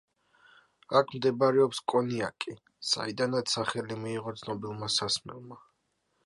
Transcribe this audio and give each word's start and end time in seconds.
აქ 0.99 1.11
მდებარეობს 1.17 1.81
კონიაკი, 1.93 2.55
საიდანაც 2.93 3.53
სახელი 3.57 3.99
მიიღო 4.07 4.35
ცნობილმა 4.41 4.91
სასმელმა. 4.97 5.61